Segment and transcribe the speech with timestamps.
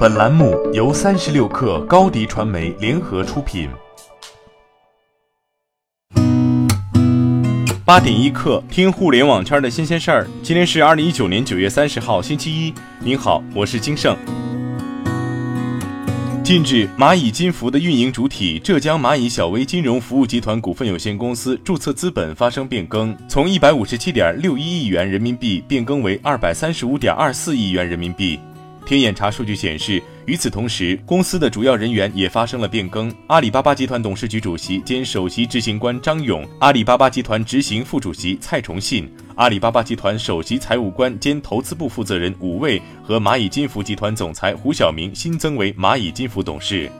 [0.00, 3.68] 本栏目由三十六氪高低传媒联合出品。
[7.84, 10.26] 八点一刻，听互联网圈的新鲜事儿。
[10.42, 12.72] 今天是二零一九年九月三十号，星期一。
[13.00, 14.16] 您好，我是金盛。
[16.42, 28.40] 近日，蚂蚁金服的运营主体浙江蚂蚁小微金融服务集团股份有限公司注册资本发生变更，从一百五十七点六一亿元人民币变更为二百三十五点二四亿元人民币。
[28.90, 33.08] 天眼查数据显示，与此同时，公司的主要人员也发生了变更。
[33.28, 46.90] 阿里巴巴集团董事局主席兼首席执行官张勇，阿里巴巴集团执行副主席蔡崇信，阿里巴巴集团首席财务官兼投资部负责人武卫和蚂蚁金服集团总裁胡晓明新增为蚂蚁金服董事。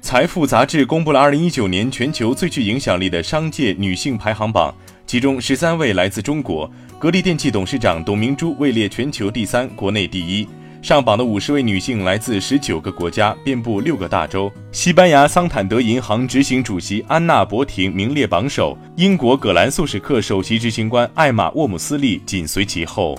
[0.00, 4.74] 财富杂志公布了二零一九年全球最具影响力的商界女性排行榜，
[5.06, 6.70] 其中十三位来自中国。
[7.02, 10.46] 格力电器董事长董明珠位列全球第三，国内第一。
[10.80, 14.48] 上榜的五十位女性来自十九个国家，遍布六个大洲。
[14.70, 23.18] 西班牙桑坦德银行执行主席安娜·博廷名列榜首，英国葛兰素史克首席执行官艾玛·沃姆斯利紧随其后。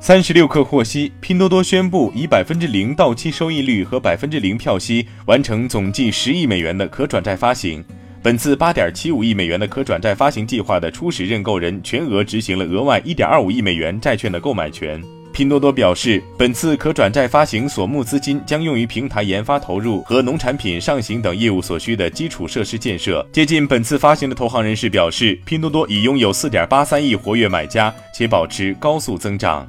[0.00, 7.84] 三十六氪获悉，拼多多宣布以百分之零到期收益率和百分之零票息完成总计十亿美元的可转债发行。
[8.22, 15.02] 本次八点七五亿美元的可转债发行计划的初始认购人全额执行了额外一点二五亿美元债券的购买权。
[15.32, 23.26] 拼多多表示，本次可转债发行所募资金将用于平台研发投入和农产品上行等业务所需的基础设施建设。
[23.32, 29.68] 接近本次发行的投行人士表示，拼多多已拥有四点八三亿活跃买家，且保持高速增长。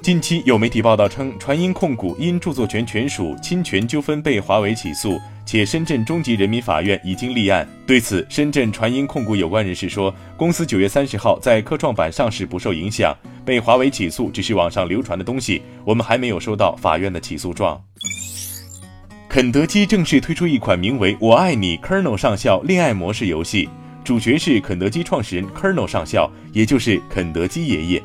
[0.00, 7.66] 近期有媒体报道称，传音控股因著作权权属侵权纠纷被华为起诉，且深圳中级人民法院已经立案。
[7.86, 17.80] 对此，深圳传音控股有关人士说，公司九月三十号在科创板上市不受影响，被华为起诉只是网上流传的东西，我们还没有收到法院的起诉状。
[19.28, 23.68] 肯德基正式推出一款名为《我爱你，Colonel 上校》恋爱模式游戏，
[24.02, 28.02] 主角是肯德基创始人 Colonel 上校，也就是肯德基爷爷。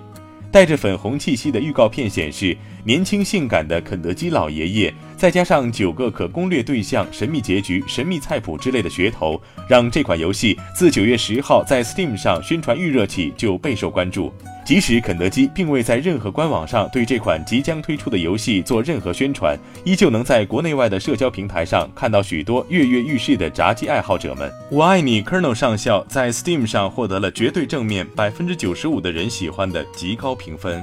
[0.51, 14.33] 带着粉红气息的预告片显示，年轻性感的肯德基老爷爷，再加上九个可攻略对象、神秘结局、神秘菜谱之类的噱头，让这款游戏自九月十号在 Steam 上宣传预热起就备受关注。
[14.63, 24.51] 即使肯德基并未在任何官网上对这款即将推出的游戏做任何宣传，依旧能在国内外的社交平台上看到许多跃跃欲试的炸鸡爱好者们。
[24.69, 30.81] 我爱你，Colonel 上校在 Steam 上获得了绝对正面，百分之九十五的人喜欢的极高评分。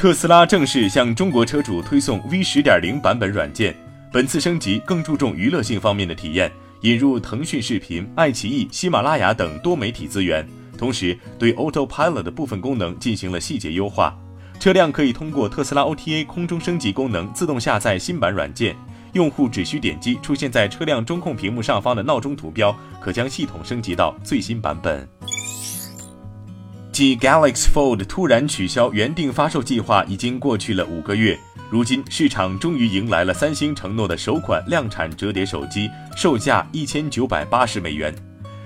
[0.00, 3.76] 特斯拉正式向中国车主推送 V 十点零版本软件，
[4.10, 6.50] 本次升级更注重娱乐性方面的体验，
[6.80, 10.48] 引入腾讯视频、爱奇艺、喜马拉雅等多媒体资源。
[10.78, 14.18] 同时，对 Autopilot 的部分功能进行了细节优化。
[14.58, 18.74] 车辆可以通过特斯拉 OTA 空中升级功能自动下载新版软件，
[19.12, 25.06] 用户只需点击出现在车辆中控屏幕上方的闹钟图标，可将系统升级到最新版本。
[27.00, 31.34] 继 Galaxy Fold 突然取消原定发售计划已经过去了五个月，
[31.70, 38.14] 如今市场终于迎来了三星承诺的首款量产折叠手机，售价一千九百八十美元。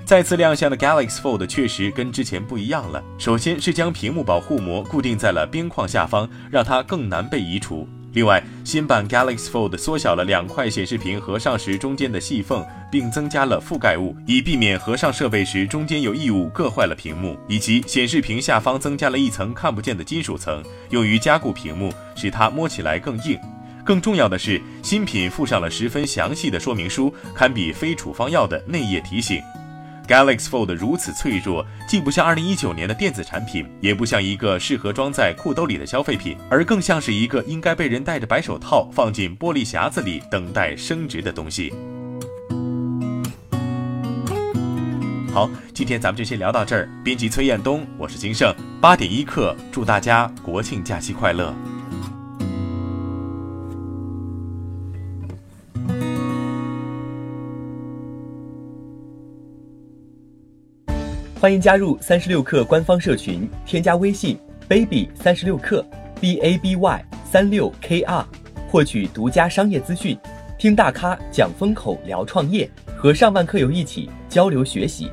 [0.05, 3.01] 再次亮相的 Galaxy Fold 确实跟之前不一样了。
[3.19, 7.87] 首先是将屏幕保护膜固定在了边框下方，让它更难被移除。
[8.15, 17.37] 另外，新版 Galaxy Fold 缩小了两块显示屏合上时中间的细缝，并增加了覆盖物，以避免合上设备时中间有异物硌坏了屏幕。
[17.49, 23.37] 以及显示屏下方增加了一层看不见的金属层，用于加固屏幕，使它摸起来更硬。
[23.85, 29.43] 更重要的是，新品附上了十分详细的说明书，堪比非处方药的内页提醒。
[30.07, 41.75] Galaxy Fold 如此脆弱，既不像2019年的电子产品，也不像一个适合装在裤兜里的消费品，而更像是一个应该被人戴着白手套放进玻璃匣子里等待升值的东西。
[45.35, 46.89] 好，今天咱们就先聊到这儿。
[47.03, 51.53] 编辑崔彦东，我是金盛，八点一刻，祝大家国庆假期快乐。
[61.41, 64.39] 欢迎加入三十六氪官方社群，添加微信
[64.69, 65.85] baby 三十六氪
[66.21, 68.25] b a b y 三六 k r，
[68.71, 70.17] 获取独家商业资讯，
[70.61, 75.11] 听大咖讲风口，聊创业，和上万课友一起交流学习。